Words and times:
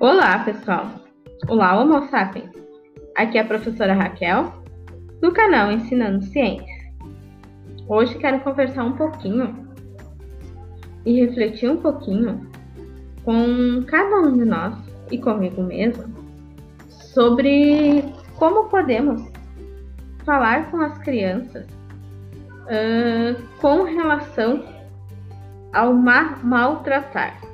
Olá, 0.00 0.38
pessoal! 0.38 0.92
Olá, 1.46 1.78
Homo 1.78 2.08
sapiens! 2.08 2.50
Aqui 3.18 3.36
é 3.36 3.42
a 3.42 3.44
professora 3.44 3.92
Raquel, 3.92 4.50
do 5.20 5.30
canal 5.30 5.70
Ensinando 5.70 6.24
Ciência. 6.24 6.90
Hoje 7.86 8.16
quero 8.16 8.40
conversar 8.40 8.84
um 8.84 8.92
pouquinho 8.92 9.54
e 11.04 11.20
refletir 11.20 11.70
um 11.70 11.76
pouquinho 11.76 12.50
com 13.26 13.84
cada 13.86 14.20
um 14.20 14.38
de 14.38 14.46
nós 14.46 14.74
e 15.10 15.18
comigo 15.18 15.62
mesmo 15.62 16.04
sobre 16.88 18.02
como 18.36 18.70
podemos 18.70 19.22
falar 20.24 20.70
com 20.70 20.80
as 20.80 20.96
crianças 20.96 21.66
uh, 22.64 23.38
com 23.60 23.82
relação 23.82 24.64
ao 25.74 25.92
ma 25.92 26.38
maltratar 26.42 27.49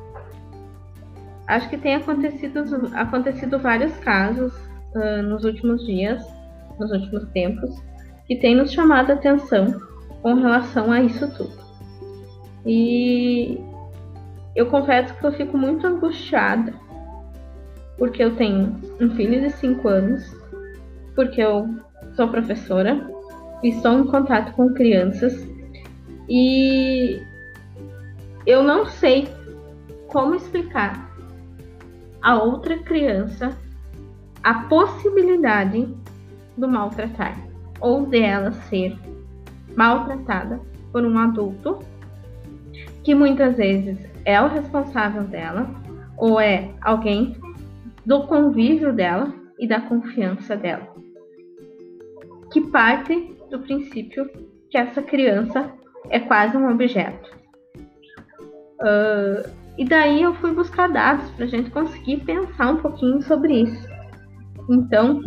acho 1.46 1.68
que 1.68 1.77
tem 1.77 1.95
acontecido, 1.95 2.91
acontecido 2.95 3.59
vários 3.59 3.96
casos 3.98 4.52
uh, 4.95 5.23
nos 5.23 5.45
últimos 5.45 5.84
dias, 5.84 6.24
nos 6.78 6.91
últimos 6.91 7.28
tempos, 7.30 7.70
que 8.27 8.37
tem 8.37 8.56
nos 8.56 8.73
chamado 8.73 9.10
a 9.10 9.14
atenção 9.14 9.80
com 10.23 10.34
relação 10.34 10.90
a 10.90 11.01
isso 11.01 11.30
tudo. 11.37 11.56
E 12.66 13.60
eu 14.54 14.66
confesso 14.66 15.14
que 15.14 15.24
eu 15.24 15.32
fico 15.32 15.56
muito 15.56 15.87
angustiada, 15.87 16.74
porque 17.96 18.23
eu 18.23 18.34
tenho 18.34 18.76
um 19.01 19.10
filho 19.10 19.40
de 19.40 19.51
5 19.51 19.88
anos, 19.88 20.37
porque 21.15 21.40
eu 21.40 21.68
sou 22.15 22.28
professora 22.28 23.09
e 23.62 23.68
estou 23.68 23.98
em 23.98 24.06
contato 24.06 24.52
com 24.52 24.74
crianças 24.74 25.46
e 26.28 27.20
eu 28.46 28.62
não 28.62 28.87
sei 28.87 29.28
como 30.09 30.35
explicar 30.35 31.15
a 32.27 32.43
outra 32.43 32.77
criança 32.79 33.57
a 34.43 34.65
possibilidade 34.65 35.88
do 36.57 36.66
maltratar 36.66 37.38
ou 37.80 38.05
dela 38.05 38.51
ser 38.69 38.99
maltratada 39.77 40.60
por 40.91 41.04
um 41.04 41.16
adulto 41.16 41.79
que 43.04 43.15
muitas 43.15 43.57
vezes 43.57 43.97
é 44.24 44.43
o 44.43 44.49
responsável 44.49 45.23
dela 45.23 45.71
ou 46.19 46.41
é 46.41 46.74
alguém 46.80 47.37
do 48.04 48.27
convívio 48.27 48.93
dela 48.93 49.32
e 49.57 49.69
da 49.69 49.80
confiança 49.82 50.57
dela, 50.57 50.93
que 52.52 52.60
parte 52.73 53.37
do 53.49 53.60
princípio 53.60 54.29
que 54.69 54.77
essa 54.77 55.01
criança 55.01 55.73
é 56.10 56.19
quase 56.19 56.57
um 56.57 56.69
objeto. 56.69 57.30
Uh, 58.80 59.65
e 59.79 59.85
daí 59.85 60.23
eu 60.23 60.35
fui 60.35 60.55
buscar 60.55 60.88
dados 60.88 61.29
para 61.32 61.45
a 61.45 61.49
gente 61.49 61.71
conseguir 61.71 62.19
pensar 62.24 62.73
um 62.73 62.77
pouquinho 62.79 63.21
sobre 63.23 63.63
isso. 63.63 63.88
Então, 64.71 65.21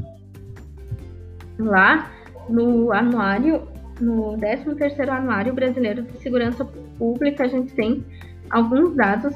lá 1.59 2.11
no 2.49 2.91
anuário, 2.91 3.67
no 4.01 4.35
13º 4.37 5.09
Anuário 5.09 5.53
Brasileiro 5.53 6.01
de 6.01 6.17
Segurança 6.17 6.65
Pública, 6.97 7.43
a 7.43 7.47
gente 7.47 7.73
tem 7.73 8.03
alguns 8.49 8.95
dados 8.95 9.35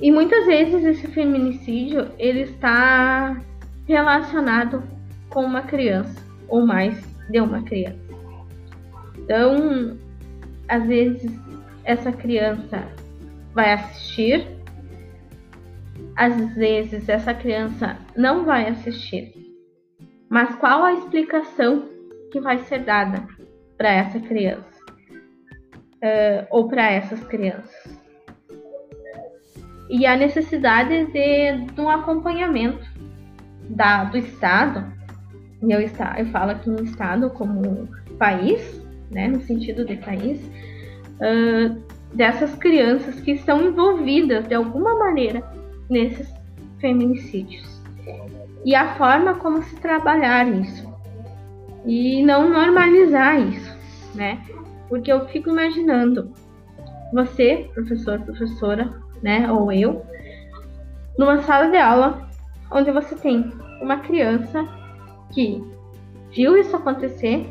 E 0.00 0.12
muitas 0.12 0.46
vezes 0.46 0.84
esse 0.84 1.08
feminicídio 1.08 2.06
ele 2.18 2.42
está 2.42 3.42
relacionado 3.86 4.82
com 5.30 5.44
uma 5.44 5.62
criança 5.62 6.22
ou 6.48 6.66
mais 6.66 6.98
de 7.28 7.40
uma 7.40 7.62
criança. 7.62 7.98
Então, 9.18 9.98
às 10.68 10.86
vezes 10.86 11.30
essa 11.84 12.12
criança 12.12 12.86
vai 13.54 13.72
assistir, 13.72 14.46
às 16.16 16.54
vezes 16.54 17.08
essa 17.08 17.34
criança 17.34 17.96
não 18.16 18.44
vai 18.44 18.68
assistir. 18.68 19.32
Mas 20.28 20.54
qual 20.56 20.84
a 20.84 20.94
explicação 20.94 21.88
que 22.30 22.40
vai 22.40 22.58
ser 22.58 22.80
dada 22.80 23.26
para 23.76 23.90
essa 23.90 24.20
criança 24.20 24.84
uh, 26.02 26.46
ou 26.50 26.68
para 26.68 26.90
essas 26.90 27.22
crianças? 27.24 27.98
E 29.88 30.04
a 30.04 30.16
necessidade 30.16 31.06
de, 31.06 31.66
de 31.72 31.80
um 31.80 31.88
acompanhamento 31.88 32.86
da, 33.70 34.04
do 34.04 34.18
Estado 34.18 34.97
e 35.62 35.72
eu, 35.72 35.80
está, 35.80 36.14
eu 36.18 36.26
falo 36.26 36.52
aqui 36.52 36.70
em 36.70 36.84
Estado 36.84 37.30
como 37.30 37.88
país, 38.18 38.80
né, 39.10 39.28
no 39.28 39.40
sentido 39.40 39.84
de 39.84 39.96
país, 39.96 40.40
uh, 41.20 41.82
dessas 42.14 42.54
crianças 42.54 43.20
que 43.20 43.32
estão 43.32 43.62
envolvidas 43.62 44.46
de 44.46 44.54
alguma 44.54 44.94
maneira 44.98 45.42
nesses 45.90 46.32
feminicídios. 46.80 47.82
E 48.64 48.74
a 48.74 48.94
forma 48.96 49.34
como 49.34 49.62
se 49.62 49.76
trabalhar 49.76 50.46
isso. 50.48 50.88
E 51.86 52.22
não 52.22 52.50
normalizar 52.50 53.40
isso, 53.40 53.76
né? 54.14 54.42
Porque 54.88 55.10
eu 55.10 55.26
fico 55.28 55.50
imaginando 55.50 56.32
você, 57.12 57.70
professor, 57.74 58.20
professora, 58.20 58.92
né, 59.22 59.50
ou 59.50 59.72
eu, 59.72 60.04
numa 61.18 61.42
sala 61.42 61.68
de 61.68 61.76
aula 61.76 62.28
onde 62.70 62.90
você 62.90 63.14
tem 63.14 63.50
uma 63.80 63.98
criança 64.00 64.66
que 65.32 65.62
viu 66.32 66.56
isso 66.56 66.74
acontecer 66.76 67.48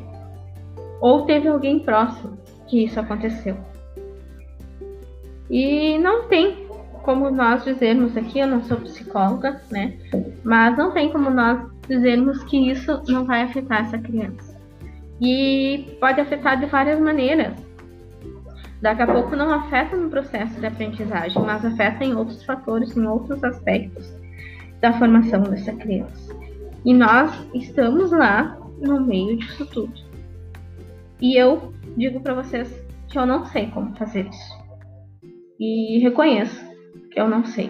ou 1.00 1.26
teve 1.26 1.48
alguém 1.48 1.80
próximo 1.80 2.38
que 2.68 2.84
isso 2.84 3.00
aconteceu. 3.00 3.58
E 5.50 5.98
não 6.00 6.28
tem 6.28 6.68
como 7.04 7.32
nós 7.32 7.64
dizermos 7.64 8.18
aqui, 8.18 8.40
eu 8.40 8.48
não 8.48 8.62
sou 8.64 8.78
psicóloga, 8.78 9.62
né? 9.72 9.98
Mas 10.44 10.78
não 10.78 10.92
tem 10.92 11.10
como 11.10 11.30
nós 11.30 11.66
dizermos 11.88 12.44
que 12.44 12.70
isso 12.70 13.02
não 13.08 13.24
vai 13.24 13.44
afetar 13.44 13.82
essa 13.82 13.98
criança. 13.98 14.60
E 15.22 15.98
pode 16.02 16.20
afetar 16.20 16.60
de 16.60 16.66
várias 16.66 17.00
maneiras. 17.00 17.54
Daqui 18.82 19.02
a 19.02 19.08
pouco 19.08 19.36
não 19.36 19.52
afeta 19.52 19.96
no 19.96 20.10
processo 20.10 20.60
de 20.60 20.66
aprendizagem, 20.66 21.42
mas 21.42 21.66
afeta 21.66 22.04
em 22.04 22.14
outros 22.14 22.44
fatores, 22.44 22.96
em 22.96 23.08
outros 23.08 23.42
aspectos 23.44 24.14
da 24.82 24.92
formação 24.94 25.44
dessa 25.44 25.72
criança. 25.72 26.36
E 26.88 26.94
nós 26.94 27.46
estamos 27.54 28.12
lá 28.12 28.58
no 28.80 29.02
meio 29.02 29.36
disso 29.36 29.66
tudo. 29.66 29.94
E 31.22 31.36
eu 31.36 31.74
digo 31.98 32.22
para 32.22 32.34
vocês 32.34 32.82
que 33.10 33.20
eu 33.20 33.26
não 33.26 33.44
sei 33.48 33.68
como 33.72 33.94
fazer 33.98 34.26
isso. 34.26 34.58
E 35.60 36.00
reconheço 36.00 36.66
que 37.12 37.20
eu 37.20 37.28
não 37.28 37.44
sei. 37.44 37.70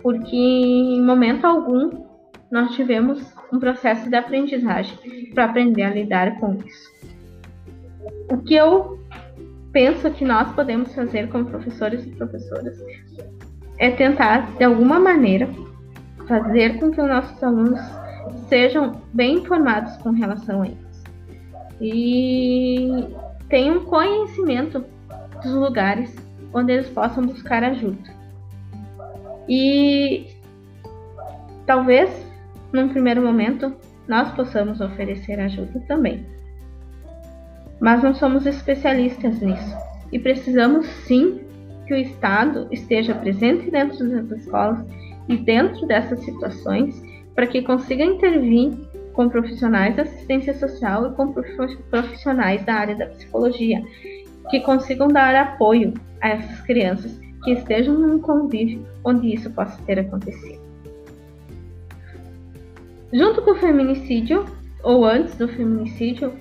Porque 0.00 0.36
em 0.36 1.02
momento 1.02 1.44
algum 1.44 2.06
nós 2.48 2.72
tivemos 2.76 3.20
um 3.52 3.58
processo 3.58 4.08
de 4.08 4.14
aprendizagem 4.14 4.96
para 5.34 5.46
aprender 5.46 5.82
a 5.82 5.90
lidar 5.90 6.38
com 6.38 6.54
isso. 6.64 6.88
O 8.30 8.38
que 8.38 8.54
eu 8.54 9.00
penso 9.72 10.08
que 10.12 10.24
nós 10.24 10.52
podemos 10.52 10.94
fazer 10.94 11.28
como 11.30 11.46
professores 11.46 12.06
e 12.06 12.10
professoras 12.10 12.78
é 13.80 13.90
tentar, 13.90 14.56
de 14.56 14.62
alguma 14.62 15.00
maneira, 15.00 15.48
fazer 16.28 16.78
com 16.78 16.92
que 16.92 17.00
os 17.00 17.08
nossos 17.08 17.42
alunos 17.42 18.05
sejam 18.48 19.00
bem 19.12 19.38
informados 19.38 19.96
com 19.98 20.10
relação 20.10 20.62
a 20.62 20.68
isso. 20.68 21.04
E 21.80 23.06
tenham 23.48 23.84
conhecimento 23.84 24.84
dos 25.42 25.52
lugares 25.52 26.14
onde 26.52 26.72
eles 26.72 26.88
possam 26.88 27.24
buscar 27.24 27.62
ajuda. 27.62 28.10
E 29.48 30.26
talvez, 31.66 32.10
num 32.72 32.88
primeiro 32.88 33.22
momento, 33.22 33.74
nós 34.08 34.30
possamos 34.32 34.80
oferecer 34.80 35.38
ajuda 35.38 35.80
também. 35.86 36.24
Mas 37.80 38.02
não 38.02 38.14
somos 38.14 38.46
especialistas 38.46 39.40
nisso 39.40 39.76
e 40.10 40.18
precisamos 40.18 40.86
sim 41.06 41.40
que 41.86 41.94
o 41.94 41.96
Estado 41.96 42.66
esteja 42.70 43.14
presente 43.14 43.70
dentro 43.70 44.08
das 44.08 44.40
escolas 44.40 44.84
e 45.28 45.36
dentro 45.36 45.86
dessas 45.86 46.20
situações 46.20 47.00
para 47.36 47.46
que 47.46 47.60
consiga 47.62 48.02
intervir 48.02 48.72
com 49.12 49.28
profissionais 49.28 49.94
da 49.94 50.02
assistência 50.02 50.54
social 50.54 51.06
e 51.06 51.14
com 51.14 51.32
profissionais 51.90 52.64
da 52.64 52.74
área 52.74 52.96
da 52.96 53.06
psicologia, 53.06 53.82
que 54.50 54.60
consigam 54.60 55.08
dar 55.08 55.34
apoio 55.34 55.92
a 56.20 56.30
essas 56.30 56.60
crianças 56.62 57.20
que 57.44 57.52
estejam 57.52 57.94
num 57.94 58.18
convívio 58.18 58.84
onde 59.04 59.32
isso 59.32 59.50
possa 59.50 59.80
ter 59.82 60.00
acontecido. 60.00 60.60
Junto 63.12 63.42
com 63.42 63.52
o 63.52 63.56
feminicídio, 63.56 64.44
ou 64.82 65.04
antes 65.04 65.36
do 65.36 65.46
feminicídio, 65.46 66.32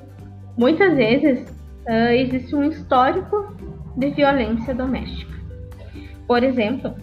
muitas 0.57 0.95
vezes 0.95 1.47
uh, 1.87 2.11
existe 2.11 2.55
um 2.55 2.63
histórico 2.63 3.53
de 3.97 4.09
violência 4.11 4.73
doméstica. 4.73 5.33
Por 6.27 6.43
exemplo, 6.43 6.95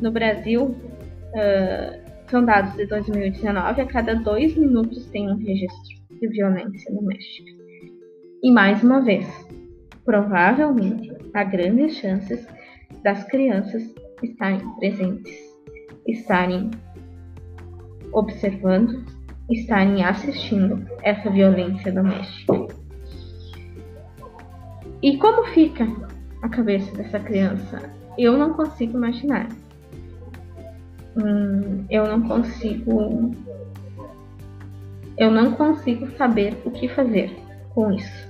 no 0.00 0.10
Brasil, 0.10 0.64
uh, 0.64 2.05
são 2.28 2.44
dados 2.44 2.72
de 2.74 2.86
2019, 2.86 3.80
a 3.80 3.86
cada 3.86 4.14
dois 4.14 4.56
minutos 4.56 5.06
tem 5.06 5.30
um 5.30 5.36
registro 5.36 5.96
de 6.20 6.28
violência 6.28 6.92
doméstica. 6.92 7.50
E 8.42 8.50
mais 8.50 8.82
uma 8.82 9.00
vez, 9.00 9.26
provavelmente 10.04 11.12
há 11.34 11.44
grandes 11.44 11.96
chances 11.96 12.46
das 13.02 13.24
crianças 13.24 13.82
estarem 14.22 14.60
presentes, 14.76 15.36
estarem 16.06 16.70
observando, 18.12 19.04
estarem 19.50 20.04
assistindo 20.04 20.84
essa 21.02 21.30
violência 21.30 21.92
doméstica. 21.92 22.66
E 25.02 25.18
como 25.18 25.44
fica 25.48 25.86
a 26.42 26.48
cabeça 26.48 26.90
dessa 26.96 27.20
criança? 27.20 27.90
Eu 28.18 28.36
não 28.36 28.54
consigo 28.54 28.96
imaginar. 28.96 29.48
Hum, 31.16 31.86
eu 31.88 32.06
não 32.06 32.28
consigo. 32.28 33.34
Eu 35.16 35.30
não 35.30 35.52
consigo 35.52 36.10
saber 36.18 36.60
o 36.64 36.70
que 36.70 36.88
fazer 36.88 37.34
com 37.74 37.90
isso. 37.92 38.28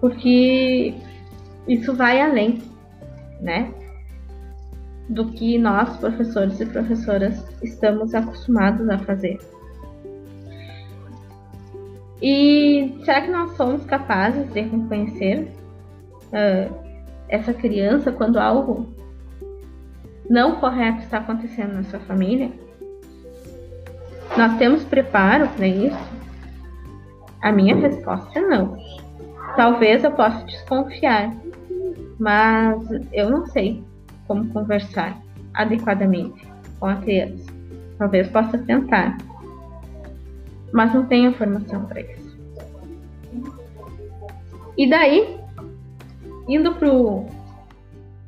Porque 0.00 0.94
isso 1.68 1.94
vai 1.94 2.20
além, 2.20 2.62
né? 3.40 3.72
Do 5.08 5.26
que 5.32 5.58
nós, 5.58 5.96
professores 5.98 6.58
e 6.60 6.66
professoras, 6.66 7.44
estamos 7.62 8.14
acostumados 8.14 8.88
a 8.88 8.98
fazer. 8.98 9.38
E 12.22 12.96
será 13.04 13.20
que 13.20 13.30
nós 13.30 13.54
somos 13.54 13.84
capazes 13.84 14.50
de 14.50 14.62
reconhecer 14.62 15.52
uh, 16.28 16.74
essa 17.28 17.52
criança 17.52 18.10
quando 18.10 18.38
algo 18.38 18.94
não 20.28 20.56
correto 20.56 21.00
está 21.00 21.18
acontecendo 21.18 21.74
na 21.74 21.82
sua 21.84 22.00
família? 22.00 22.50
Nós 24.36 24.56
temos 24.58 24.84
preparo 24.84 25.48
para 25.48 25.66
isso? 25.66 26.14
A 27.42 27.52
minha 27.52 27.76
resposta 27.76 28.38
é 28.38 28.42
não. 28.42 28.76
Talvez 29.56 30.02
eu 30.02 30.10
possa 30.12 30.44
desconfiar, 30.44 31.32
mas 32.18 32.80
eu 33.12 33.30
não 33.30 33.46
sei 33.46 33.84
como 34.26 34.48
conversar 34.48 35.20
adequadamente 35.52 36.46
com 36.80 36.86
a 36.86 36.96
criança. 36.96 37.52
Talvez 37.98 38.28
possa 38.28 38.58
tentar, 38.58 39.16
mas 40.72 40.92
não 40.92 41.06
tenho 41.06 41.32
formação 41.34 41.84
para 41.84 42.00
isso. 42.00 42.36
E 44.76 44.88
daí, 44.90 45.38
indo 46.48 46.74
para 46.74 46.92
o 46.92 47.26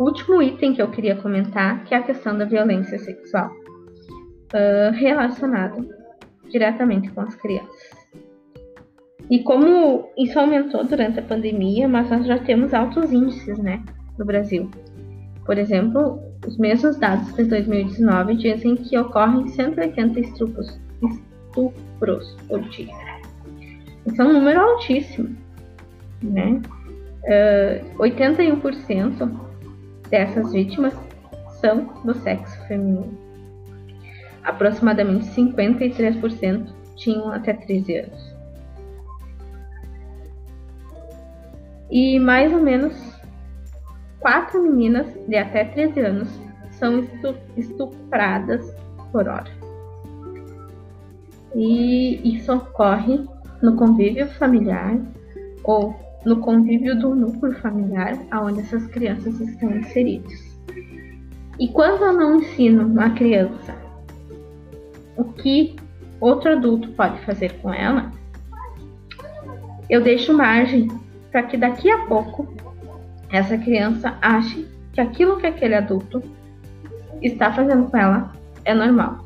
último 0.04 0.42
item 0.42 0.74
que 0.74 0.82
eu 0.82 0.90
queria 0.90 1.16
comentar, 1.16 1.84
que 1.84 1.94
é 1.94 1.98
a 1.98 2.02
questão 2.02 2.36
da 2.36 2.44
violência 2.44 2.98
sexual, 2.98 3.50
uh, 3.50 4.92
relacionado 4.92 5.88
diretamente 6.50 7.10
com 7.10 7.22
as 7.22 7.34
crianças. 7.34 7.90
E 9.30 9.42
como 9.42 10.08
isso 10.16 10.38
aumentou 10.38 10.84
durante 10.84 11.18
a 11.18 11.22
pandemia, 11.22 11.88
mas 11.88 12.08
nós 12.10 12.26
já 12.26 12.38
temos 12.38 12.72
altos 12.72 13.12
índices, 13.12 13.58
né, 13.58 13.82
no 14.18 14.24
Brasil. 14.24 14.70
Por 15.44 15.58
exemplo, 15.58 16.20
os 16.46 16.56
mesmos 16.58 16.96
dados 16.96 17.32
de 17.34 17.44
2019 17.44 18.36
dizem 18.36 18.76
que 18.76 18.96
ocorrem 18.98 19.48
180 19.48 20.20
estupros, 20.20 20.80
estupros 21.02 22.36
por 22.48 22.60
dia. 22.68 22.94
Isso 24.06 24.22
é 24.22 24.24
um 24.24 24.32
número 24.32 24.60
altíssimo, 24.60 25.36
né? 26.22 26.60
Uh, 27.24 27.98
81% 27.98 29.45
dessas 30.08 30.52
vítimas 30.52 30.94
são 31.60 31.84
do 32.04 32.14
sexo 32.14 32.58
feminino. 32.66 33.18
Aproximadamente 34.44 35.26
53% 35.26 36.68
tinham 36.94 37.32
até 37.32 37.52
13 37.52 37.96
anos. 37.98 38.36
E 41.90 42.18
mais 42.18 42.52
ou 42.52 42.60
menos 42.60 42.94
quatro 44.20 44.62
meninas 44.62 45.06
de 45.28 45.36
até 45.36 45.64
13 45.64 46.00
anos 46.00 46.28
são 46.72 47.06
estupradas 47.56 48.74
por 49.12 49.28
hora. 49.28 49.50
E 51.54 52.36
isso 52.36 52.52
ocorre 52.52 53.24
no 53.62 53.76
convívio 53.76 54.26
familiar 54.32 54.98
ou 55.64 55.94
no 56.26 56.40
convívio 56.40 56.98
do 56.98 57.14
núcleo 57.14 57.54
familiar 57.60 58.18
onde 58.34 58.60
essas 58.60 58.86
crianças 58.88 59.40
estão 59.40 59.70
inseridas. 59.70 60.58
E 61.58 61.68
quando 61.68 62.02
eu 62.02 62.12
não 62.12 62.36
ensino 62.36 62.84
uma 62.84 63.10
criança 63.10 63.74
o 65.16 65.24
que 65.24 65.76
outro 66.20 66.50
adulto 66.52 66.90
pode 66.90 67.18
fazer 67.24 67.54
com 67.60 67.72
ela, 67.72 68.10
eu 69.88 70.02
deixo 70.02 70.34
margem 70.34 70.88
para 71.30 71.44
que 71.44 71.56
daqui 71.56 71.90
a 71.90 72.06
pouco 72.06 72.52
essa 73.30 73.56
criança 73.56 74.18
ache 74.20 74.66
que 74.92 75.00
aquilo 75.00 75.38
que 75.38 75.46
aquele 75.46 75.74
adulto 75.74 76.22
está 77.22 77.52
fazendo 77.52 77.90
com 77.90 77.96
ela 77.96 78.32
é 78.64 78.74
normal. 78.74 79.24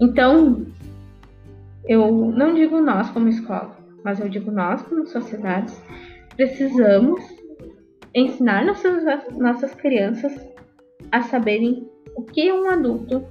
Então, 0.00 0.66
eu 1.88 2.30
não 2.30 2.54
digo 2.54 2.80
nós 2.80 3.10
como 3.10 3.28
escola, 3.28 3.77
mas 4.08 4.20
eu 4.20 4.28
digo 4.30 4.50
nós 4.50 4.80
como 4.80 5.06
sociedades 5.06 5.82
precisamos 6.34 7.22
ensinar 8.14 8.64
nossas, 8.64 9.04
nossas 9.36 9.74
crianças 9.74 10.34
a 11.12 11.20
saberem 11.20 11.86
o 12.16 12.22
que 12.22 12.48
é 12.48 12.54
um 12.54 12.70
adulto, 12.70 13.22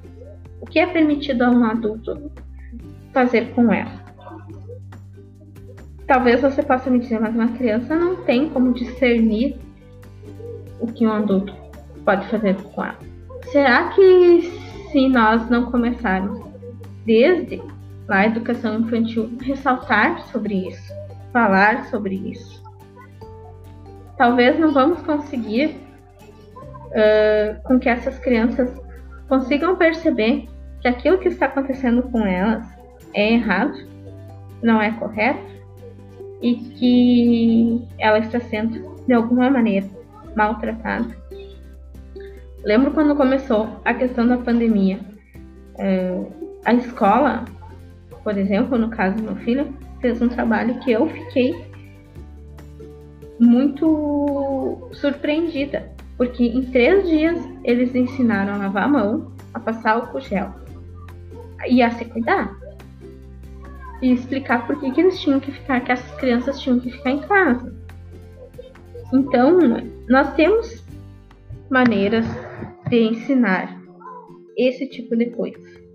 o 0.62 0.68
que 0.68 0.78
é 0.78 0.86
permitido 0.86 1.42
a 1.42 1.50
um 1.50 1.64
adulto 1.64 2.32
fazer 3.12 3.56
com 3.56 3.74
ela. 3.74 4.06
Talvez 6.06 6.42
você 6.42 6.62
possa 6.62 6.92
me 6.92 7.00
dizer, 7.00 7.20
mas 7.20 7.34
uma 7.34 7.48
criança 7.54 7.96
não 7.96 8.18
tem 8.18 8.48
como 8.48 8.72
discernir 8.72 9.58
o 10.80 10.86
que 10.86 11.08
um 11.08 11.12
adulto 11.12 11.56
pode 12.06 12.28
fazer 12.28 12.56
com 12.62 12.86
ela. 12.86 13.00
Será 13.46 13.90
que 13.96 14.42
se 14.92 15.10
nós 15.10 15.50
não 15.50 15.72
começarmos 15.72 16.40
desde 17.04 17.64
a 18.10 18.26
educação 18.26 18.80
infantil 18.80 19.38
ressaltar 19.42 20.22
sobre 20.28 20.68
isso, 20.70 20.94
falar 21.32 21.86
sobre 21.86 22.16
isso, 22.16 22.64
talvez 24.18 24.58
não 24.60 24.74
vamos 24.74 25.02
conseguir 25.02 25.78
uh, 26.88 27.62
com 27.64 27.80
que 27.80 27.90
essas 27.90 28.18
crianças 28.20 28.70
consigam 29.28 29.76
perceber 29.76 30.48
que 30.82 30.88
aquilo 30.88 31.18
que 31.18 31.28
está 31.28 31.48
acontecendo 31.48 32.04
com 32.04 32.26
elas 32.26 32.66
é 33.14 33.34
errado, 33.34 33.78
não 34.62 34.82
é 34.82 34.92
correto 34.92 35.58
e 36.42 36.56
que 36.56 37.88
ela 37.98 38.20
está 38.20 38.40
sendo, 38.40 39.04
de 39.06 39.14
alguma 39.14 39.50
maneira, 39.50 39.88
maltratada. 40.36 41.16
Lembro 42.64 42.92
quando 42.92 43.16
começou 43.16 43.80
a 43.86 43.94
questão 43.94 44.28
da 44.28 44.38
pandemia. 44.38 45.00
É, 45.80 46.20
a 46.66 46.74
escola, 46.74 47.46
por 48.28 48.38
exemplo, 48.38 48.78
no 48.78 48.90
caso 48.90 49.16
do 49.16 49.24
meu 49.24 49.36
filho, 49.38 49.74
fez 50.02 50.22
um 50.22 50.28
trabalho 50.28 50.78
que 50.82 50.92
eu 50.92 51.08
fiquei 51.08 51.56
muito 53.40 54.90
surpreendida, 54.92 55.94
porque 56.18 56.44
em 56.44 56.62
três 56.64 57.08
dias 57.08 57.40
eles 57.64 57.96
ensinaram 57.96 58.56
a 58.56 58.58
lavar 58.58 58.84
a 58.84 58.88
mão, 58.90 59.32
a 59.54 59.62
passar 59.62 59.92
álcool 59.92 60.20
gel 60.20 60.54
e 61.70 61.82
a 61.82 61.90
se 61.92 62.04
cuidar 62.04 62.54
e 64.02 64.12
explicar 64.12 64.68
por 64.68 64.78
que, 64.78 64.92
que 64.92 65.00
eles 65.00 65.22
tinham 65.22 65.40
que 65.40 65.54
ficar, 65.54 65.80
que 65.80 65.94
as 65.94 66.12
crianças 66.18 66.60
tinham 66.60 66.82
que 66.82 66.92
ficar 66.92 67.12
em 67.12 67.20
casa. 67.20 67.74
Então, 69.14 69.58
nós 70.10 70.34
temos 70.34 70.84
maneiras 71.70 72.26
de 72.90 73.04
ensinar 73.04 73.82
esse 74.58 74.86
tipo 74.90 75.16
de 75.16 75.28
coisa. 75.28 75.87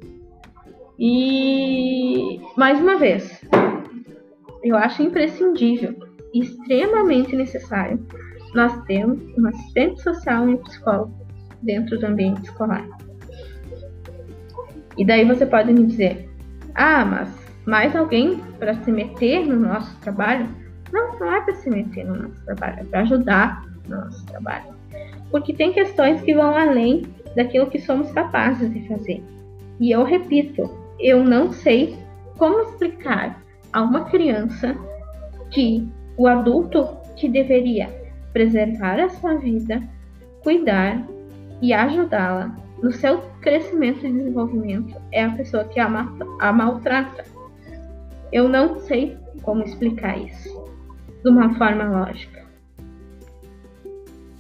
E, 1.05 2.41
mais 2.57 2.81
uma 2.81 2.97
vez, 2.97 3.43
eu 4.63 4.77
acho 4.77 5.03
imprescindível 5.03 5.97
extremamente 6.33 7.35
necessário 7.35 8.07
nós 8.55 8.81
termos 8.85 9.21
um 9.37 9.49
assistente 9.49 10.01
social 10.01 10.49
e 10.49 10.57
psicólogo 10.59 11.13
dentro 11.61 11.99
do 11.99 12.07
ambiente 12.07 12.45
escolar. 12.45 12.87
E 14.97 15.05
daí 15.05 15.25
você 15.25 15.45
pode 15.45 15.73
me 15.73 15.87
dizer: 15.87 16.31
ah, 16.77 17.05
mas 17.05 17.29
mais 17.67 17.97
alguém 17.97 18.39
para 18.61 18.77
se 18.77 18.93
meter 18.93 19.45
no 19.45 19.59
nosso 19.59 19.99
trabalho? 20.03 20.49
Não, 20.93 21.19
não 21.19 21.35
é 21.35 21.41
para 21.41 21.57
se 21.57 21.69
meter 21.69 22.05
no 22.05 22.15
nosso 22.15 22.45
trabalho, 22.45 22.79
é 22.79 22.85
para 22.85 23.01
ajudar 23.01 23.65
no 23.89 23.97
nosso 23.97 24.25
trabalho. 24.27 24.73
Porque 25.33 25.53
tem 25.53 25.73
questões 25.73 26.21
que 26.21 26.33
vão 26.33 26.57
além 26.57 27.03
daquilo 27.35 27.67
que 27.67 27.81
somos 27.81 28.13
capazes 28.13 28.73
de 28.73 28.87
fazer. 28.87 29.21
E 29.81 29.91
eu 29.91 30.05
repito, 30.05 30.82
eu 30.99 31.25
não 31.25 31.53
sei 31.53 31.99
como 32.39 32.61
explicar 32.61 33.43
a 33.73 33.83
uma 33.83 34.05
criança 34.05 34.77
que 35.51 35.89
o 36.17 36.27
adulto 36.27 36.89
que 37.17 37.29
deveria 37.29 37.89
preservar 38.33 38.99
a 38.99 39.09
sua 39.09 39.35
vida, 39.35 39.83
cuidar 40.43 41.07
e 41.61 41.73
ajudá-la 41.73 42.57
no 42.83 42.93
seu 42.93 43.21
crescimento 43.41 44.05
e 44.05 44.13
desenvolvimento 44.13 45.01
é 45.13 45.25
a 45.25 45.31
pessoa 45.31 45.65
que 45.65 45.79
a, 45.79 45.87
a 46.41 46.53
maltrata. 46.53 47.25
Eu 48.33 48.49
não 48.49 48.81
sei 48.81 49.17
como 49.43 49.63
explicar 49.63 50.19
isso 50.19 50.49
de 51.23 51.31
uma 51.31 51.55
forma 51.55 51.85
lógica. 51.85 52.43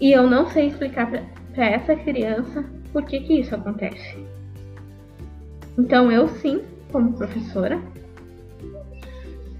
E 0.00 0.10
eu 0.10 0.28
não 0.28 0.48
sei 0.48 0.66
explicar 0.66 1.08
para 1.54 1.64
essa 1.64 1.94
criança 1.94 2.64
por 2.92 3.04
que, 3.04 3.20
que 3.20 3.40
isso 3.40 3.54
acontece. 3.54 4.41
Então 5.78 6.10
eu 6.10 6.28
sim, 6.28 6.62
como 6.90 7.12
professora, 7.14 7.80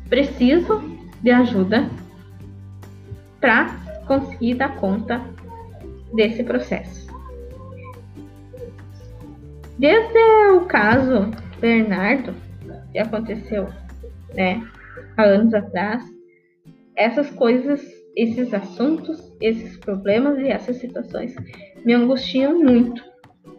preciso 0.09 0.83
de 1.23 1.31
ajuda 1.31 1.89
para 3.41 3.75
conseguir 4.07 4.55
dar 4.55 4.77
conta 4.77 5.21
desse 6.15 6.45
processo. 6.45 7.07
Desde 9.79 10.19
o 10.53 10.67
caso 10.67 11.31
Bernardo, 11.61 12.35
que 12.93 12.99
aconteceu 12.99 13.69
né, 14.35 14.63
há 15.17 15.23
anos 15.25 15.55
atrás, 15.55 16.05
essas 16.95 17.31
coisas, 17.31 17.81
esses 18.15 18.53
assuntos, 18.53 19.19
esses 19.41 19.79
problemas 19.79 20.39
e 20.39 20.49
essas 20.49 20.77
situações 20.77 21.35
me 21.85 21.95
angustiam 21.95 22.63
muito 22.63 23.03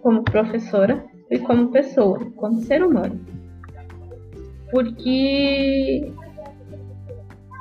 como 0.02 0.24
professora 0.24 1.04
e 1.34 1.40
como 1.40 1.72
pessoa, 1.72 2.20
como 2.36 2.62
ser 2.62 2.84
humano. 2.84 3.20
Porque 4.72 6.12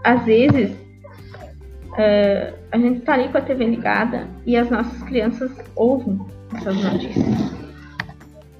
às 0.05 0.25
vezes 0.25 0.71
uh, 0.73 2.55
a 2.71 2.79
gente 2.79 2.99
está 2.99 3.15
ali 3.15 3.29
com 3.31 3.39
a 3.39 3.41
TV 3.41 3.65
ligada 3.65 4.29
e 4.45 4.57
as 4.57 4.69
nossas 4.71 5.03
crianças 5.05 5.51
ouvem 5.75 6.21
essas 6.55 6.77
notícias. 6.83 7.27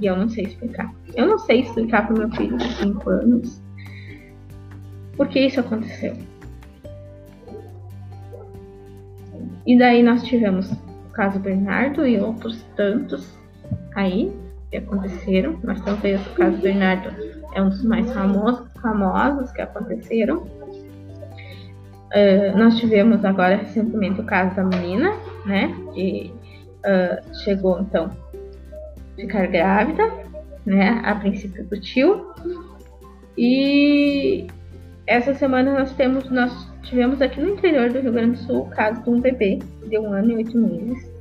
E 0.01 0.07
eu 0.07 0.17
não 0.17 0.29
sei 0.29 0.45
explicar. 0.45 0.93
Eu 1.15 1.27
não 1.27 1.39
sei 1.39 1.61
explicar 1.61 2.07
para 2.07 2.15
o 2.15 2.19
meu 2.19 2.31
filho 2.31 2.57
de 2.57 2.73
5 2.75 3.11
anos 3.11 3.63
por 5.17 5.29
que 5.29 5.41
isso 5.41 5.61
aconteceu. 5.61 6.17
E 9.67 9.79
daí 9.79 10.03
nós 10.03 10.23
tivemos 10.25 10.73
o 10.73 11.11
caso 11.13 11.39
Bernardo 11.39 12.07
e 12.07 12.19
outros 12.19 12.63
tantos 12.75 13.39
aí 13.95 14.33
que 14.73 14.79
aconteceram, 14.79 15.61
mas 15.63 15.81
talvez 15.83 16.27
o 16.27 16.31
caso 16.31 16.57
Bernardo 16.57 17.15
é 17.55 17.63
um 17.63 17.69
dos 17.69 17.85
mais 17.85 18.11
famosos, 18.11 18.67
famosos 18.81 19.53
que 19.53 19.61
aconteceram. 19.61 20.39
Uh, 22.15 22.57
nós 22.57 22.79
tivemos 22.79 23.23
agora 23.25 23.57
recentemente 23.57 24.21
o 24.21 24.25
caso 24.25 24.57
da 24.57 24.65
menina, 24.65 25.13
né, 25.45 25.75
que 25.93 26.33
uh, 26.79 27.35
chegou 27.45 27.81
então 27.81 28.07
a 28.07 29.21
ficar 29.21 29.47
grávida, 29.47 30.11
né, 30.65 31.03
a 31.05 31.15
princípio 31.17 31.65
do 31.65 31.79
tio. 31.79 32.33
E 33.37 34.47
essa 35.07 35.35
semana 35.35 35.79
nós 35.79 35.93
temos, 35.93 36.31
nós 36.31 36.71
tivemos 36.83 37.21
aqui 37.21 37.41
no 37.41 37.51
interior 37.51 37.93
do 37.93 38.01
Rio 38.01 38.13
Grande 38.13 38.39
do 38.39 38.47
Sul 38.47 38.63
o 38.63 38.71
caso 38.71 39.03
de 39.03 39.11
um 39.11 39.21
bebê 39.21 39.59
de 39.87 39.99
um 39.99 40.13
ano 40.13 40.31
e 40.33 40.37
oito 40.37 40.57
meses 40.57 41.13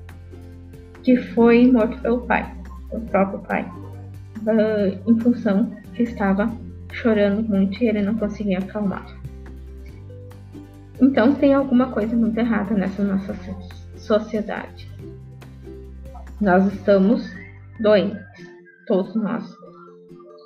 que 1.03 1.17
foi 1.17 1.70
morto 1.72 1.98
pelo 2.00 2.22
pai, 2.22 2.46
o 2.91 3.00
próprio 3.01 3.39
pai, 3.39 3.69
uh, 4.41 5.10
em 5.10 5.19
função 5.19 5.71
que 5.93 6.03
estava 6.03 6.51
chorando 6.91 7.41
muito 7.43 7.81
e 7.81 7.88
ele 7.88 8.01
não 8.01 8.15
conseguia 8.15 8.60
acalmar. 8.60 9.05
Então 11.01 11.33
tem 11.33 11.53
alguma 11.53 11.91
coisa 11.91 12.15
muito 12.15 12.38
errada 12.38 12.75
nessa 12.75 13.03
nossa 13.03 13.36
sociedade. 13.98 14.89
Nós 16.39 16.65
estamos 16.74 17.27
doentes, 17.79 18.21
todos 18.88 19.15
nós, 19.15 19.43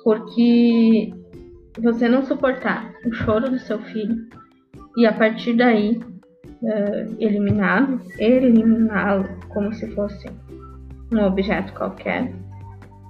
porque 0.02 1.12
você 1.78 2.08
não 2.08 2.24
suportar 2.24 2.92
o 3.04 3.12
choro 3.12 3.50
do 3.50 3.58
seu 3.58 3.78
filho 3.80 4.26
e 4.96 5.06
a 5.06 5.12
partir 5.12 5.54
daí 5.54 5.98
uh, 6.62 7.16
eliminado, 7.18 8.00
eliminá-lo 8.18 9.28
como 9.48 9.72
se 9.74 9.86
fosse 9.94 10.28
um 11.12 11.22
objeto 11.22 11.72
qualquer, 11.72 12.32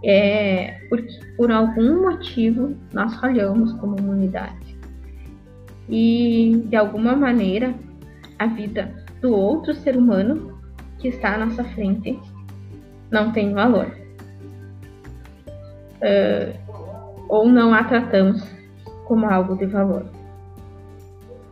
é 0.05 0.79
porque 0.88 1.19
por 1.37 1.50
algum 1.50 2.03
motivo 2.03 2.76
nós 2.93 3.15
falhamos 3.17 3.73
como 3.75 3.97
humanidade. 3.99 4.76
E 5.88 6.62
de 6.67 6.76
alguma 6.76 7.15
maneira 7.17 7.75
a 8.38 8.47
vida 8.47 8.93
do 9.21 9.33
outro 9.33 9.75
ser 9.75 9.97
humano 9.97 10.59
que 10.99 11.09
está 11.09 11.35
à 11.35 11.38
nossa 11.38 11.65
frente 11.65 12.19
não 13.11 13.33
tem 13.33 13.53
valor. 13.53 13.87
Uh, 15.97 16.67
ou 17.29 17.49
não 17.49 17.73
a 17.73 17.83
tratamos 17.85 18.45
como 19.07 19.26
algo 19.26 19.57
de 19.57 19.67
valor. 19.67 20.07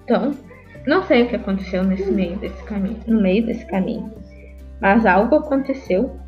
Então, 0.05 0.35
não 0.87 1.03
sei 1.05 1.23
o 1.23 1.29
que 1.29 1.37
aconteceu 1.37 1.83
nesse 1.83 2.11
meio 2.11 2.37
desse 2.39 2.63
caminho, 2.65 3.01
no 3.07 3.23
meio 3.23 3.47
desse 3.47 3.65
caminho, 3.67 4.13
mas 4.81 5.07
algo 5.07 5.37
aconteceu 5.37 6.19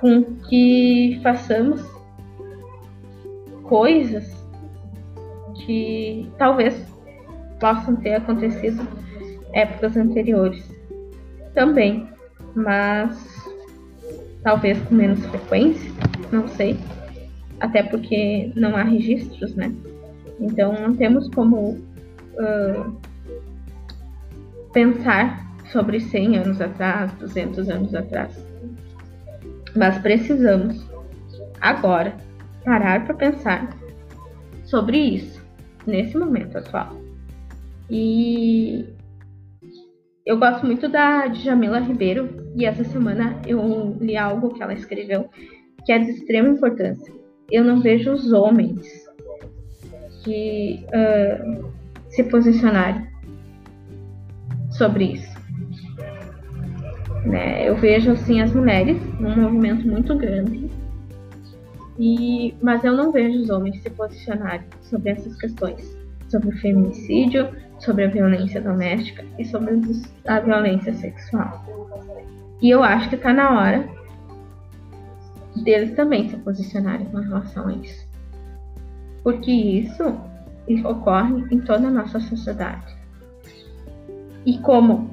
com 0.00 0.22
que 0.48 1.20
façamos 1.22 1.82
coisas 3.62 4.36
que 5.64 6.28
talvez 6.38 6.84
possam 7.58 7.96
ter 7.96 8.14
acontecido 8.14 8.86
épocas 9.52 9.96
anteriores 9.96 10.62
também, 11.54 12.08
mas 12.54 13.18
talvez 14.42 14.78
com 14.82 14.94
menos 14.94 15.24
frequência, 15.26 15.90
não 16.30 16.46
sei, 16.48 16.78
até 17.58 17.82
porque 17.82 18.52
não 18.54 18.76
há 18.76 18.82
registros, 18.82 19.54
né? 19.54 19.74
Então 20.38 20.72
não 20.72 20.94
temos 20.94 21.28
como 21.30 21.70
uh, 21.70 22.96
pensar 24.72 25.46
sobre 25.72 25.98
100 25.98 26.38
anos 26.38 26.60
atrás, 26.60 27.12
200 27.14 27.68
anos 27.70 27.94
atrás. 27.94 28.45
Mas 29.76 29.98
precisamos 29.98 30.84
agora 31.60 32.16
parar 32.64 33.04
para 33.04 33.14
pensar 33.14 33.76
sobre 34.64 34.98
isso 34.98 35.44
nesse 35.86 36.16
momento 36.16 36.58
atual. 36.58 36.96
E 37.88 38.84
eu 40.24 40.38
gosto 40.38 40.66
muito 40.66 40.88
da 40.88 41.28
Jamila 41.28 41.78
Ribeiro 41.78 42.50
e 42.56 42.64
essa 42.64 42.82
semana 42.82 43.40
eu 43.46 43.96
li 44.00 44.16
algo 44.16 44.52
que 44.52 44.62
ela 44.62 44.74
escreveu 44.74 45.28
que 45.84 45.92
é 45.92 45.98
de 45.98 46.10
extrema 46.10 46.48
importância. 46.48 47.14
Eu 47.50 47.62
não 47.62 47.80
vejo 47.80 48.10
os 48.12 48.32
homens 48.32 48.84
que 50.24 50.84
uh, 50.88 51.72
se 52.08 52.24
posicionarem 52.24 53.06
sobre 54.70 55.04
isso. 55.12 55.35
Né? 57.26 57.68
Eu 57.68 57.76
vejo 57.76 58.12
assim 58.12 58.40
as 58.40 58.52
mulheres 58.52 58.96
num 59.18 59.34
movimento 59.36 59.86
muito 59.86 60.16
grande, 60.16 60.70
e, 61.98 62.54
mas 62.62 62.84
eu 62.84 62.94
não 62.94 63.10
vejo 63.10 63.40
os 63.40 63.50
homens 63.50 63.82
se 63.82 63.90
posicionarem 63.90 64.66
sobre 64.82 65.10
essas 65.10 65.36
questões, 65.36 65.96
sobre 66.28 66.50
o 66.50 66.58
feminicídio, 66.58 67.48
sobre 67.80 68.04
a 68.04 68.08
violência 68.08 68.60
doméstica 68.60 69.24
e 69.38 69.44
sobre 69.44 69.80
a 70.26 70.40
violência 70.40 70.94
sexual. 70.94 71.64
E 72.62 72.70
eu 72.70 72.82
acho 72.82 73.08
que 73.08 73.16
está 73.16 73.32
na 73.32 73.58
hora 73.58 73.88
deles 75.62 75.94
também 75.94 76.28
se 76.28 76.36
posicionarem 76.36 77.06
com 77.06 77.18
relação 77.18 77.68
a 77.68 77.72
isso. 77.72 78.06
Porque 79.22 79.50
isso 79.50 80.04
ocorre 80.84 81.44
em 81.50 81.60
toda 81.60 81.88
a 81.88 81.90
nossa 81.90 82.20
sociedade. 82.20 82.94
E 84.44 84.58
como, 84.58 85.10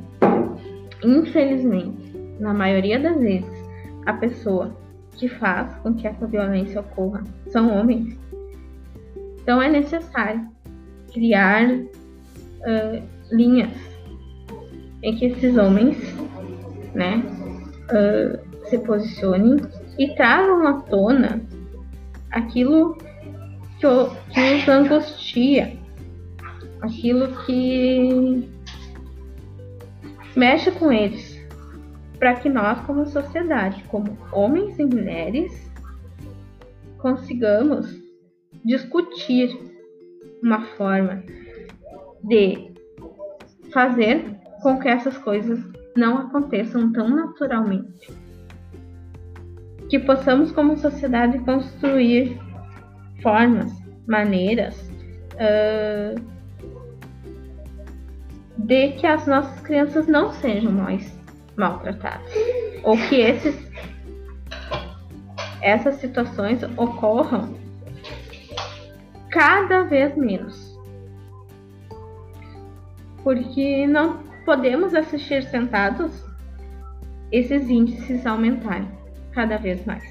infelizmente, 1.04 2.03
na 2.40 2.54
maioria 2.54 3.00
das 3.00 3.18
vezes, 3.20 3.70
a 4.06 4.14
pessoa 4.14 4.76
que 5.12 5.28
faz 5.28 5.74
com 5.78 5.94
que 5.94 6.08
essa 6.08 6.26
violência 6.26 6.82
ocorra 6.82 7.24
são 7.48 7.78
homens, 7.78 8.18
então 9.42 9.62
é 9.62 9.70
necessário 9.70 10.48
criar 11.12 11.70
uh, 11.70 13.04
linhas 13.32 13.72
em 15.04 15.16
que 15.16 15.26
esses 15.26 15.58
homens 15.58 15.98
né, 16.94 17.22
uh, 17.92 18.68
se 18.68 18.78
posicionem 18.80 19.58
e 20.00 20.08
tragam 20.16 20.66
à 20.66 20.82
tona 20.82 21.42
aquilo 22.32 22.98
que, 23.80 23.88
que 24.34 24.40
nos 24.40 24.68
angustia, 24.68 25.78
aquilo 26.82 27.28
que 27.46 28.50
mexe 30.36 30.72
com 30.72 30.92
eles, 30.92 31.33
para 32.24 32.36
que 32.36 32.48
nós, 32.48 32.80
como 32.86 33.06
sociedade, 33.06 33.84
como 33.90 34.18
homens 34.32 34.80
e 34.80 34.86
mulheres, 34.86 35.70
consigamos 37.00 38.02
discutir 38.64 39.50
uma 40.42 40.62
forma 40.78 41.22
de 42.24 42.72
fazer 43.74 44.24
com 44.62 44.80
que 44.80 44.88
essas 44.88 45.18
coisas 45.18 45.60
não 45.98 46.18
aconteçam 46.20 46.94
tão 46.94 47.10
naturalmente. 47.10 48.10
Que 49.90 50.00
possamos, 50.00 50.50
como 50.54 50.78
sociedade, 50.78 51.40
construir 51.40 52.40
formas, 53.22 53.70
maneiras 54.08 54.90
uh, 55.34 56.18
de 58.60 58.94
que 58.94 59.06
as 59.06 59.28
nossas 59.28 59.60
crianças 59.60 60.08
não 60.08 60.32
sejam 60.32 60.72
mais 60.72 61.22
maltratadas. 61.58 62.32
Ou 62.84 62.98
que 62.98 63.16
esses, 63.22 63.56
essas 65.62 65.96
situações 65.96 66.62
ocorram 66.78 67.54
cada 69.30 69.84
vez 69.84 70.16
menos. 70.16 70.78
Porque 73.24 73.88
não 73.88 74.20
podemos 74.46 74.94
assistir 74.94 75.44
sentados 75.44 76.12
esses 77.32 77.70
índices 77.70 78.26
aumentarem 78.26 78.88
cada 79.32 79.58
vez 79.58 79.84
mais. 79.86 80.04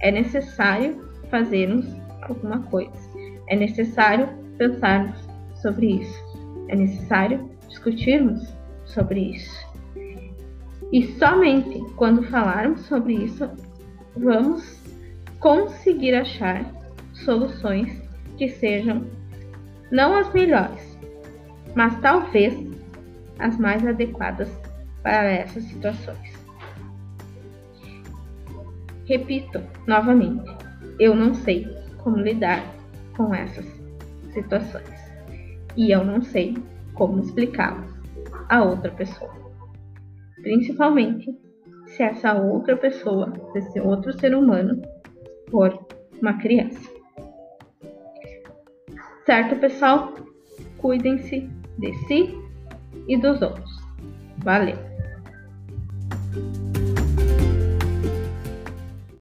É 0.00 0.10
necessário 0.10 1.08
fazermos 1.30 1.86
alguma 2.22 2.60
coisa. 2.64 2.92
É 3.48 3.56
necessário 3.56 4.28
pensarmos 4.58 5.18
sobre 5.62 6.02
isso. 6.02 6.22
É 6.68 6.76
necessário 6.76 7.50
discutirmos 7.68 8.54
sobre 8.84 9.20
isso. 9.20 9.73
E 10.94 11.02
somente 11.18 11.80
quando 11.96 12.22
falarmos 12.22 12.82
sobre 12.82 13.14
isso, 13.14 13.50
vamos 14.16 14.80
conseguir 15.40 16.14
achar 16.14 16.64
soluções 17.12 18.00
que 18.38 18.48
sejam 18.48 19.04
não 19.90 20.16
as 20.16 20.32
melhores, 20.32 20.96
mas 21.74 22.00
talvez 22.00 22.54
as 23.40 23.58
mais 23.58 23.84
adequadas 23.84 24.48
para 25.02 25.32
essas 25.32 25.64
situações. 25.64 26.32
Repito 29.04 29.60
novamente, 29.88 30.48
eu 31.00 31.12
não 31.16 31.34
sei 31.34 31.66
como 32.04 32.18
lidar 32.18 32.64
com 33.16 33.34
essas 33.34 33.66
situações 34.32 35.10
e 35.76 35.90
eu 35.90 36.04
não 36.04 36.22
sei 36.22 36.56
como 36.94 37.20
explicá-las 37.20 37.92
a 38.48 38.62
outra 38.62 38.92
pessoa. 38.92 39.43
Principalmente 40.44 41.34
se 41.86 42.02
essa 42.02 42.34
outra 42.34 42.76
pessoa, 42.76 43.32
se 43.50 43.58
esse 43.60 43.80
outro 43.80 44.12
ser 44.12 44.34
humano 44.34 44.82
for 45.50 45.86
uma 46.20 46.34
criança. 46.34 46.90
Certo, 49.24 49.56
pessoal? 49.56 50.14
Cuidem-se 50.76 51.48
de 51.78 51.94
si 52.06 52.38
e 53.08 53.16
dos 53.16 53.40
outros. 53.40 53.70
Valeu! 54.44 54.76